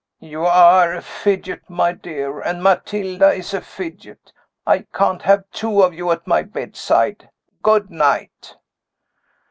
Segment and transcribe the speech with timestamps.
[0.23, 4.33] "You are a fidget, my dear, and Matilda is a fidget
[4.65, 7.29] I can't have two of you at my bedside.
[7.61, 8.55] Good night."